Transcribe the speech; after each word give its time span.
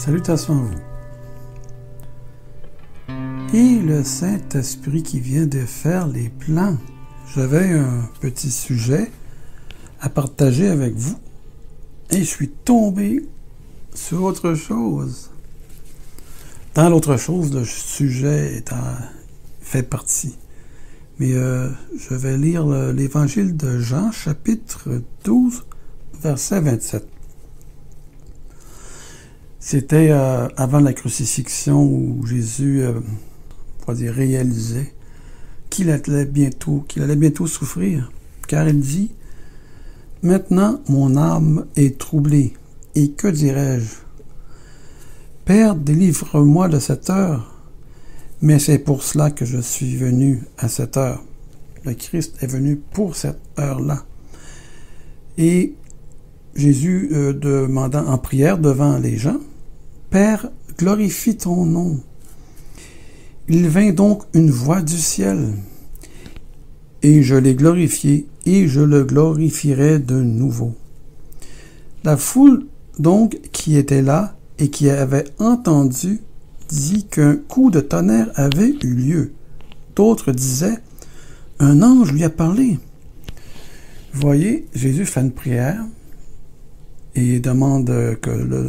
Salutations 0.00 0.54
à 0.54 0.62
vous. 0.62 0.72
Et 3.52 3.80
le 3.80 4.02
Saint-Esprit 4.02 5.02
qui 5.02 5.20
vient 5.20 5.44
de 5.44 5.58
faire 5.58 6.06
les 6.06 6.30
plans. 6.30 6.78
J'avais 7.34 7.72
un 7.72 8.08
petit 8.18 8.50
sujet 8.50 9.10
à 10.00 10.08
partager 10.08 10.68
avec 10.68 10.94
vous 10.94 11.18
et 12.08 12.20
je 12.20 12.24
suis 12.24 12.48
tombé 12.48 13.28
sur 13.94 14.22
autre 14.22 14.54
chose. 14.54 15.30
Dans 16.74 16.88
l'autre 16.88 17.18
chose, 17.18 17.54
le 17.54 17.66
sujet 17.66 18.54
est 18.56 18.72
fait 19.60 19.82
partie. 19.82 20.38
Mais 21.18 21.34
euh, 21.34 21.68
je 21.98 22.14
vais 22.14 22.38
lire 22.38 22.66
l'évangile 22.66 23.54
de 23.54 23.78
Jean, 23.78 24.10
chapitre 24.12 25.02
12, 25.24 25.66
verset 26.22 26.62
27. 26.62 27.19
C'était 29.62 30.08
euh, 30.10 30.48
avant 30.56 30.80
la 30.80 30.94
crucifixion 30.94 31.84
où 31.84 32.26
Jésus, 32.26 32.80
euh, 32.80 32.94
on 33.86 33.92
dire, 33.92 34.14
réalisait 34.14 34.94
qu'il 35.68 35.90
allait 35.90 36.24
bientôt, 36.24 36.82
qu'il 36.88 37.02
allait 37.02 37.14
bientôt 37.14 37.46
souffrir, 37.46 38.10
car 38.48 38.66
il 38.66 38.80
dit 38.80 39.12
Maintenant 40.22 40.80
mon 40.88 41.16
âme 41.16 41.66
est 41.76 41.98
troublée, 41.98 42.54
et 42.94 43.10
que 43.10 43.28
dirais-je? 43.28 43.96
Père, 45.44 45.74
délivre-moi 45.74 46.68
de 46.68 46.78
cette 46.78 47.10
heure. 47.10 47.54
Mais 48.42 48.58
c'est 48.58 48.78
pour 48.78 49.02
cela 49.02 49.30
que 49.30 49.44
je 49.44 49.58
suis 49.58 49.96
venu 49.96 50.42
à 50.56 50.68
cette 50.68 50.96
heure. 50.96 51.22
Le 51.84 51.92
Christ 51.92 52.36
est 52.40 52.46
venu 52.46 52.76
pour 52.76 53.14
cette 53.14 53.40
heure-là. 53.58 54.04
Et 55.36 55.74
Jésus 56.54 57.10
euh, 57.12 57.32
demandant 57.34 58.06
en 58.06 58.16
prière 58.16 58.58
devant 58.58 58.98
les 58.98 59.18
gens, 59.18 59.40
Père, 60.10 60.50
glorifie 60.76 61.36
ton 61.36 61.64
nom. 61.64 62.00
Il 63.48 63.68
vint 63.68 63.92
donc 63.92 64.24
une 64.34 64.50
voix 64.50 64.82
du 64.82 64.96
ciel, 64.96 65.54
et 67.02 67.22
je 67.22 67.36
l'ai 67.36 67.54
glorifié, 67.54 68.26
et 68.44 68.66
je 68.66 68.80
le 68.80 69.04
glorifierai 69.04 70.00
de 70.00 70.20
nouveau. 70.20 70.74
La 72.02 72.16
foule 72.16 72.66
donc 72.98 73.38
qui 73.52 73.76
était 73.76 74.02
là 74.02 74.36
et 74.58 74.68
qui 74.68 74.90
avait 74.90 75.26
entendu 75.38 76.20
dit 76.68 77.04
qu'un 77.04 77.36
coup 77.36 77.70
de 77.70 77.80
tonnerre 77.80 78.32
avait 78.34 78.74
eu 78.82 78.94
lieu. 78.94 79.32
D'autres 79.94 80.32
disaient, 80.32 80.78
un 81.60 81.82
ange 81.82 82.12
lui 82.12 82.24
a 82.24 82.30
parlé. 82.30 82.78
voyez, 84.12 84.66
Jésus 84.74 85.06
fait 85.06 85.20
une 85.20 85.30
prière, 85.30 85.84
et 87.20 87.40
demandent 87.40 88.18
que 88.20 88.30
le, 88.30 88.68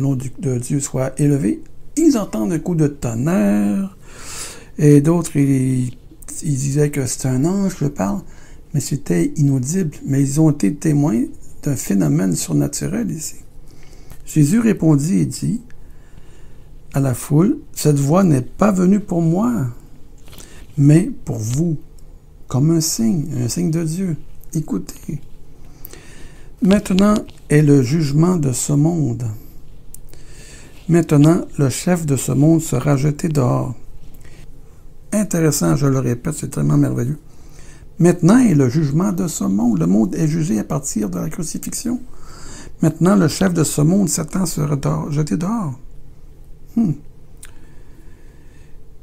nom 0.00 0.16
de 0.16 0.58
Dieu 0.58 0.80
soit 0.80 1.18
élevé, 1.20 1.62
ils 1.96 2.16
entendent 2.16 2.52
un 2.52 2.58
coup 2.58 2.74
de 2.74 2.86
tonnerre, 2.86 3.96
et 4.78 5.00
d'autres, 5.00 5.36
ils, 5.36 5.96
disaient 6.42 6.90
que 6.90 7.06
c'était 7.06 7.28
un 7.28 7.44
ange 7.44 7.76
qui 7.76 7.88
parle, 7.88 8.20
mais 8.72 8.80
c'était 8.80 9.32
inaudible. 9.36 9.96
Mais 10.06 10.22
ils 10.22 10.40
ont 10.40 10.50
été 10.50 10.74
témoins 10.74 11.24
d'un 11.62 11.76
phénomène 11.76 12.34
surnaturel 12.34 13.10
ici. 13.10 13.36
Jésus 14.24 14.60
répondit 14.60 15.18
et 15.18 15.26
dit 15.26 15.60
à 16.94 17.00
la 17.00 17.14
foule, 17.14 17.58
Cette 17.74 17.98
voix 17.98 18.24
n'est 18.24 18.42
pas 18.42 18.72
venue 18.72 19.00
pour 19.00 19.22
moi, 19.22 19.66
mais 20.76 21.10
pour 21.24 21.38
vous, 21.38 21.76
comme 22.48 22.70
un 22.70 22.80
signe, 22.80 23.26
un 23.38 23.48
signe 23.48 23.70
de 23.70 23.84
Dieu. 23.84 24.16
Écoutez. 24.54 25.20
Maintenant 26.62 27.14
est 27.48 27.62
le 27.62 27.82
jugement 27.82 28.36
de 28.36 28.52
ce 28.52 28.72
monde. 28.72 29.24
Maintenant, 30.88 31.40
le 31.58 31.68
chef 31.70 32.06
de 32.06 32.14
ce 32.14 32.30
monde 32.30 32.62
sera 32.62 32.96
jeté 32.96 33.28
dehors. 33.28 33.74
Intéressant, 35.12 35.74
je 35.74 35.86
le 35.86 35.98
répète, 35.98 36.34
c'est 36.34 36.50
tellement 36.50 36.76
merveilleux. 36.76 37.18
Maintenant 37.98 38.38
est 38.38 38.54
le 38.54 38.68
jugement 38.68 39.10
de 39.10 39.26
ce 39.26 39.42
monde. 39.42 39.80
Le 39.80 39.86
monde 39.86 40.14
est 40.14 40.28
jugé 40.28 40.60
à 40.60 40.64
partir 40.64 41.10
de 41.10 41.18
la 41.18 41.28
crucifixion. 41.30 42.00
Maintenant, 42.80 43.16
le 43.16 43.26
chef 43.26 43.52
de 43.52 43.64
ce 43.64 43.80
monde, 43.80 44.08
Satan, 44.08 44.46
sera 44.46 44.76
jeté 45.10 45.36
dehors. 45.36 45.78
Hmm. 46.76 46.92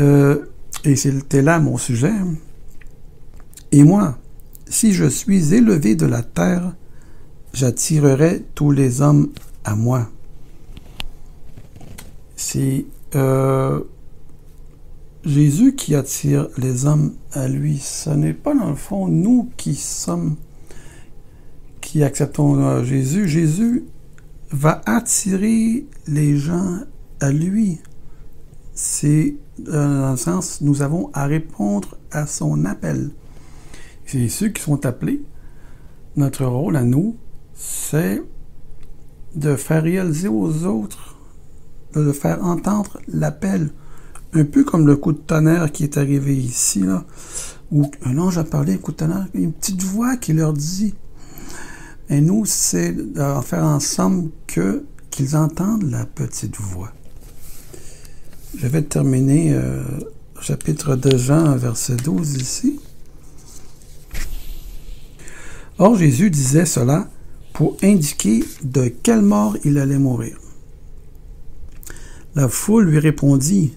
Euh, 0.00 0.44
et 0.84 0.94
c'était 0.94 1.42
là 1.42 1.58
mon 1.58 1.78
sujet. 1.78 2.14
Et 3.72 3.82
moi, 3.82 4.18
si 4.68 4.92
je 4.92 5.06
suis 5.06 5.52
élevé 5.52 5.96
de 5.96 6.06
la 6.06 6.22
terre, 6.22 6.74
j'attirerai 7.52 8.44
tous 8.54 8.70
les 8.70 9.00
hommes 9.02 9.30
à 9.64 9.74
moi. 9.74 10.08
C'est 12.36 12.86
euh, 13.14 13.80
Jésus 15.24 15.74
qui 15.74 15.94
attire 15.94 16.48
les 16.56 16.86
hommes 16.86 17.14
à 17.32 17.48
lui. 17.48 17.78
Ce 17.78 18.10
n'est 18.10 18.34
pas 18.34 18.54
dans 18.54 18.70
le 18.70 18.76
fond 18.76 19.08
nous 19.08 19.50
qui 19.56 19.74
sommes, 19.74 20.36
qui 21.80 22.02
acceptons 22.02 22.58
euh, 22.60 22.84
Jésus. 22.84 23.28
Jésus 23.28 23.84
va 24.50 24.80
attirer 24.86 25.86
les 26.06 26.36
gens 26.36 26.80
à 27.20 27.30
lui. 27.30 27.78
C'est 28.74 29.36
euh, 29.68 30.00
dans 30.00 30.10
le 30.12 30.16
sens, 30.16 30.60
nous 30.62 30.82
avons 30.82 31.10
à 31.12 31.26
répondre 31.26 31.96
à 32.10 32.26
son 32.26 32.64
appel. 32.64 33.10
C'est 34.06 34.28
ceux 34.28 34.48
qui 34.48 34.62
sont 34.62 34.86
appelés. 34.86 35.22
Notre 36.16 36.44
rôle 36.44 36.76
à 36.76 36.82
nous, 36.82 37.16
c'est 37.60 38.22
de 39.34 39.54
faire 39.54 39.82
réaliser 39.82 40.28
aux 40.28 40.64
autres, 40.64 41.16
de 41.94 42.10
faire 42.10 42.42
entendre 42.42 42.98
l'appel. 43.06 43.70
Un 44.32 44.44
peu 44.44 44.64
comme 44.64 44.86
le 44.86 44.96
coup 44.96 45.12
de 45.12 45.18
tonnerre 45.18 45.70
qui 45.70 45.84
est 45.84 45.98
arrivé 45.98 46.34
ici, 46.34 46.80
là, 46.80 47.04
où 47.70 47.90
un 48.04 48.16
ange 48.16 48.38
a 48.38 48.44
parlé, 48.44 48.74
un 48.74 48.76
coup 48.78 48.92
de 48.92 48.96
tonnerre, 48.96 49.26
une 49.34 49.52
petite 49.52 49.82
voix 49.82 50.16
qui 50.16 50.32
leur 50.32 50.54
dit. 50.54 50.94
Et 52.08 52.20
nous, 52.20 52.46
c'est 52.46 52.92
de 52.92 53.40
faire 53.42 53.64
ensemble 53.64 54.30
que 54.46 54.84
qu'ils 55.10 55.36
entendent 55.36 55.90
la 55.90 56.06
petite 56.06 56.56
voix. 56.56 56.92
Je 58.56 58.66
vais 58.68 58.82
terminer 58.82 59.52
euh, 59.52 59.82
chapitre 60.40 60.96
de 60.96 61.16
Jean, 61.18 61.56
verset 61.56 61.96
12 61.96 62.36
ici. 62.36 62.80
Or 65.78 65.96
Jésus 65.96 66.30
disait 66.30 66.66
cela 66.66 67.08
pour 67.60 67.76
indiquer 67.82 68.42
de 68.64 68.88
quelle 68.88 69.20
mort 69.20 69.54
il 69.66 69.76
allait 69.76 69.98
mourir. 69.98 70.38
La 72.34 72.48
foule 72.48 72.86
lui 72.86 72.98
répondit, 72.98 73.74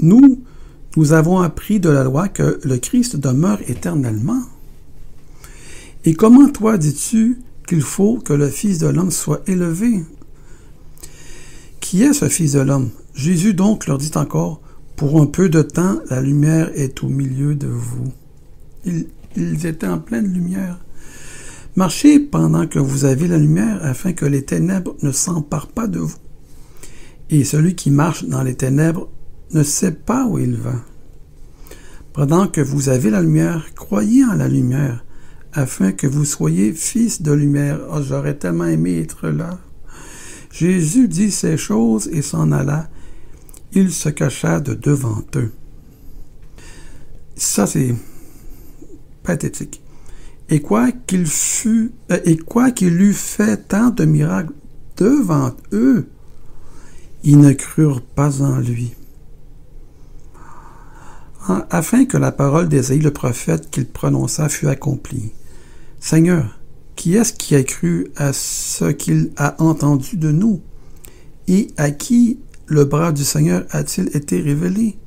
Nous, 0.00 0.42
nous 0.98 1.12
avons 1.14 1.38
appris 1.38 1.80
de 1.80 1.88
la 1.88 2.04
loi 2.04 2.28
que 2.28 2.60
le 2.62 2.76
Christ 2.76 3.16
demeure 3.16 3.58
éternellement. 3.68 4.42
Et 6.04 6.12
comment 6.12 6.50
toi 6.50 6.76
dis-tu 6.76 7.38
qu'il 7.66 7.80
faut 7.80 8.18
que 8.18 8.34
le 8.34 8.50
Fils 8.50 8.80
de 8.80 8.88
l'homme 8.88 9.10
soit 9.10 9.40
élevé? 9.46 10.04
Qui 11.80 12.02
est 12.02 12.12
ce 12.12 12.28
Fils 12.28 12.52
de 12.52 12.60
l'homme 12.60 12.90
Jésus 13.14 13.54
donc 13.54 13.86
leur 13.86 13.96
dit 13.96 14.10
encore, 14.16 14.60
Pour 14.94 15.22
un 15.22 15.26
peu 15.26 15.48
de 15.48 15.62
temps, 15.62 16.00
la 16.10 16.20
lumière 16.20 16.70
est 16.74 17.02
au 17.02 17.08
milieu 17.08 17.54
de 17.54 17.68
vous. 17.68 18.12
Ils, 18.84 19.06
ils 19.38 19.64
étaient 19.64 19.86
en 19.86 20.00
pleine 20.00 20.30
lumière. 20.30 20.80
Marchez 21.76 22.18
pendant 22.18 22.66
que 22.66 22.78
vous 22.78 23.04
avez 23.04 23.28
la 23.28 23.36
lumière 23.36 23.78
afin 23.82 24.14
que 24.14 24.24
les 24.24 24.46
ténèbres 24.46 24.96
ne 25.02 25.12
s'emparent 25.12 25.68
pas 25.68 25.86
de 25.86 25.98
vous. 25.98 26.16
Et 27.28 27.44
celui 27.44 27.74
qui 27.74 27.90
marche 27.90 28.24
dans 28.24 28.42
les 28.42 28.54
ténèbres 28.54 29.10
ne 29.52 29.62
sait 29.62 29.92
pas 29.92 30.24
où 30.24 30.38
il 30.38 30.56
va. 30.56 30.76
Pendant 32.14 32.48
que 32.48 32.62
vous 32.62 32.88
avez 32.88 33.10
la 33.10 33.20
lumière, 33.20 33.74
croyez 33.74 34.24
en 34.24 34.32
la 34.32 34.48
lumière, 34.48 35.04
afin 35.52 35.92
que 35.92 36.06
vous 36.06 36.24
soyez 36.24 36.72
fils 36.72 37.20
de 37.20 37.32
lumière. 37.32 37.78
Oh, 37.92 38.00
j'aurais 38.02 38.38
tellement 38.38 38.64
aimé 38.64 38.98
être 38.98 39.28
là. 39.28 39.58
Jésus 40.50 41.08
dit 41.08 41.30
ces 41.30 41.58
choses 41.58 42.08
et 42.08 42.22
s'en 42.22 42.52
alla. 42.52 42.88
Il 43.72 43.92
se 43.92 44.08
cacha 44.08 44.60
de 44.60 44.72
devant 44.72 45.22
eux. 45.34 45.52
Ça, 47.36 47.66
c'est 47.66 47.94
pathétique. 49.22 49.82
Et 50.48 50.60
quoi 50.60 50.92
qu'il 50.92 51.26
fût, 51.26 51.92
euh, 52.10 52.20
et 52.24 52.36
quoi 52.36 52.70
qu'il 52.70 53.00
eût 53.00 53.12
fait 53.12 53.68
tant 53.68 53.90
de 53.90 54.04
miracles 54.04 54.52
devant 54.96 55.52
eux, 55.72 56.08
ils 57.24 57.38
ne 57.38 57.52
crurent 57.52 58.02
pas 58.02 58.42
en 58.42 58.58
lui. 58.58 58.94
Afin 61.70 62.06
que 62.06 62.16
la 62.16 62.32
parole 62.32 62.68
d'Ésaïe 62.68 62.98
le 62.98 63.12
prophète 63.12 63.70
qu'il 63.70 63.86
prononça 63.86 64.48
fût 64.48 64.68
accomplie. 64.68 65.32
Seigneur, 66.00 66.58
qui 66.96 67.14
est-ce 67.14 67.32
qui 67.32 67.54
a 67.54 67.62
cru 67.62 68.08
à 68.16 68.32
ce 68.32 68.86
qu'il 68.90 69.30
a 69.36 69.60
entendu 69.62 70.16
de 70.16 70.32
nous? 70.32 70.60
Et 71.46 71.68
à 71.76 71.90
qui 71.90 72.40
le 72.66 72.84
bras 72.84 73.12
du 73.12 73.24
Seigneur 73.24 73.64
a-t-il 73.70 74.16
été 74.16 74.40
révélé? 74.40 74.98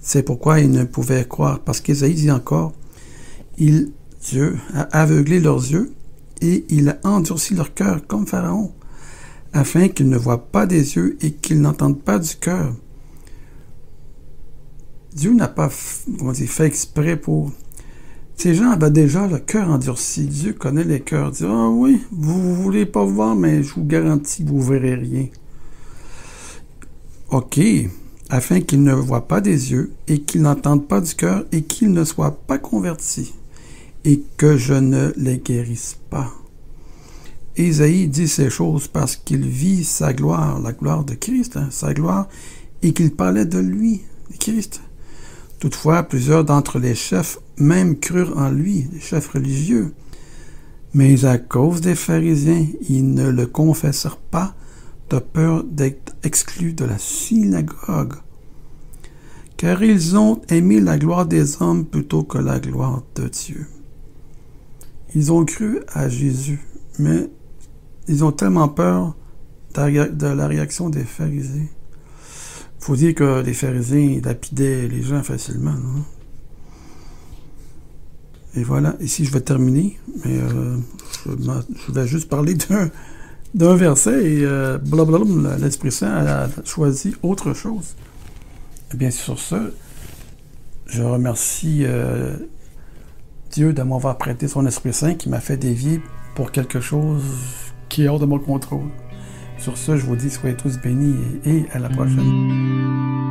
C'est 0.00 0.24
pourquoi 0.24 0.58
ils 0.58 0.70
ne 0.70 0.82
pouvaient 0.82 1.26
croire, 1.28 1.60
parce 1.60 1.80
qu'Ésaïe 1.80 2.14
dit 2.14 2.30
encore, 2.30 2.72
il 3.56 3.92
Dieu 4.22 4.56
a 4.72 4.82
aveuglé 5.00 5.40
leurs 5.40 5.70
yeux 5.70 5.92
et 6.40 6.64
il 6.68 6.88
a 6.88 6.98
endurci 7.02 7.54
leur 7.54 7.74
cœur 7.74 8.06
comme 8.06 8.26
Pharaon, 8.26 8.72
afin 9.52 9.88
qu'ils 9.88 10.08
ne 10.08 10.16
voient 10.16 10.46
pas 10.46 10.66
des 10.66 10.94
yeux 10.94 11.16
et 11.22 11.32
qu'ils 11.32 11.60
n'entendent 11.60 12.00
pas 12.00 12.18
du 12.18 12.36
cœur. 12.36 12.74
Dieu 15.14 15.32
n'a 15.34 15.48
pas 15.48 15.68
fait 15.68 16.66
exprès 16.66 17.16
pour... 17.16 17.52
Ces 18.36 18.54
gens 18.54 18.70
avaient 18.70 18.90
déjà 18.90 19.26
le 19.26 19.38
cœur 19.38 19.68
endurci. 19.68 20.26
Dieu 20.26 20.52
connaît 20.54 20.84
les 20.84 21.00
cœurs. 21.00 21.30
Il 21.32 21.36
dit, 21.38 21.44
ah 21.46 21.68
oui, 21.68 22.00
vous 22.10 22.38
ne 22.38 22.54
voulez 22.54 22.86
pas 22.86 23.04
voir, 23.04 23.36
mais 23.36 23.62
je 23.62 23.74
vous 23.74 23.84
garantis, 23.84 24.42
vous 24.42 24.58
ne 24.58 24.64
verrez 24.64 24.94
rien. 24.94 25.26
OK, 27.28 27.60
afin 28.30 28.60
qu'ils 28.60 28.82
ne 28.82 28.94
voient 28.94 29.28
pas 29.28 29.40
des 29.40 29.72
yeux 29.72 29.92
et 30.08 30.22
qu'ils 30.22 30.42
n'entendent 30.42 30.88
pas 30.88 31.00
du 31.00 31.14
cœur 31.14 31.44
et 31.52 31.62
qu'ils 31.62 31.92
ne 31.92 32.04
soient 32.04 32.38
pas 32.46 32.58
convertis 32.58 33.34
et 34.04 34.22
que 34.36 34.56
je 34.56 34.74
ne 34.74 35.12
les 35.16 35.38
guérisse 35.38 35.96
pas. 36.10 36.32
Isaïe 37.56 38.08
dit 38.08 38.28
ces 38.28 38.50
choses 38.50 38.88
parce 38.88 39.16
qu'il 39.16 39.46
vit 39.46 39.84
sa 39.84 40.12
gloire, 40.12 40.58
la 40.60 40.72
gloire 40.72 41.04
de 41.04 41.14
Christ, 41.14 41.56
hein, 41.56 41.68
sa 41.70 41.92
gloire, 41.92 42.28
et 42.82 42.92
qu'il 42.92 43.14
parlait 43.14 43.44
de 43.44 43.58
lui, 43.58 44.00
de 44.30 44.36
Christ. 44.38 44.80
Toutefois, 45.60 46.02
plusieurs 46.02 46.44
d'entre 46.44 46.78
les 46.78 46.94
chefs 46.94 47.38
même 47.56 47.98
crurent 47.98 48.36
en 48.36 48.50
lui, 48.50 48.88
les 48.92 49.00
chefs 49.00 49.28
religieux. 49.28 49.94
Mais 50.94 51.24
à 51.24 51.38
cause 51.38 51.80
des 51.80 51.94
pharisiens, 51.94 52.66
ils 52.88 53.14
ne 53.14 53.28
le 53.28 53.46
confessèrent 53.46 54.16
pas 54.16 54.54
de 55.10 55.18
peur 55.18 55.62
d'être 55.62 56.14
exclus 56.22 56.72
de 56.72 56.84
la 56.84 56.98
synagogue. 56.98 58.14
Car 59.56 59.82
ils 59.82 60.16
ont 60.16 60.40
aimé 60.48 60.80
la 60.80 60.98
gloire 60.98 61.26
des 61.26 61.62
hommes 61.62 61.84
plutôt 61.84 62.24
que 62.24 62.38
la 62.38 62.58
gloire 62.58 63.02
de 63.14 63.28
Dieu. 63.28 63.66
Ils 65.14 65.32
ont 65.32 65.44
cru 65.44 65.80
à 65.92 66.08
Jésus, 66.08 66.60
mais 66.98 67.28
ils 68.08 68.24
ont 68.24 68.32
tellement 68.32 68.68
peur 68.68 69.14
de 69.74 70.26
la 70.26 70.46
réaction 70.46 70.90
des 70.90 71.04
pharisiens. 71.04 71.66
Il 72.80 72.84
faut 72.84 72.96
dire 72.96 73.14
que 73.14 73.42
les 73.42 73.54
pharisiens 73.54 74.20
lapidaient 74.24 74.88
les 74.88 75.02
gens 75.02 75.22
facilement. 75.22 75.76
Et 78.54 78.64
voilà, 78.64 78.96
ici 79.00 79.24
je 79.24 79.32
vais 79.32 79.40
terminer, 79.40 79.98
mais 80.24 80.38
euh, 80.38 80.76
je, 81.24 81.92
vais 81.92 82.06
juste 82.06 82.28
parler 82.28 82.54
d'un 83.54 83.76
verset 83.76 84.30
et 84.30 84.44
euh, 84.44 84.76
blablabla, 84.78 85.56
l'Esprit 85.56 85.92
Saint 85.92 86.26
a 86.26 86.48
choisi 86.64 87.14
autre 87.22 87.54
chose. 87.54 87.94
Et 88.92 88.96
bien 88.96 89.10
sur 89.10 89.38
ce, 89.38 89.72
je 90.86 91.02
remercie 91.02 91.84
euh, 91.84 92.36
Dieu 93.52 93.74
de 93.74 93.82
m'avoir 93.82 94.16
prêté 94.16 94.48
son 94.48 94.64
Esprit 94.64 94.94
Saint 94.94 95.14
qui 95.14 95.28
m'a 95.28 95.40
fait 95.40 95.58
dévier 95.58 96.00
pour 96.34 96.52
quelque 96.52 96.80
chose 96.80 97.22
qui 97.90 98.04
est 98.04 98.08
hors 98.08 98.18
de 98.18 98.24
mon 98.24 98.38
contrôle. 98.38 98.88
Sur 99.58 99.76
ce, 99.76 99.98
je 99.98 100.06
vous 100.06 100.16
dis 100.16 100.30
soyez 100.30 100.56
tous 100.56 100.78
bénis 100.80 101.16
et 101.44 101.66
à 101.74 101.78
la 101.78 101.90
prochaine. 101.90 103.21